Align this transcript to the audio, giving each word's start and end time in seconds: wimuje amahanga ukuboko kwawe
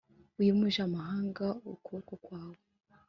wimuje 0.37 0.79
amahanga 0.87 1.47
ukuboko 1.73 2.13
kwawe 2.23 2.59